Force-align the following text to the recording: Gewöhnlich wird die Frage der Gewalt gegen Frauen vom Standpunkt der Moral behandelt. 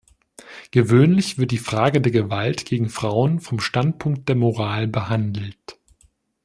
Gewöhnlich 0.71 1.37
wird 1.37 1.51
die 1.51 1.59
Frage 1.59 2.01
der 2.01 2.11
Gewalt 2.11 2.65
gegen 2.65 2.89
Frauen 2.89 3.39
vom 3.39 3.59
Standpunkt 3.59 4.27
der 4.29 4.35
Moral 4.35 4.87
behandelt. 4.87 5.77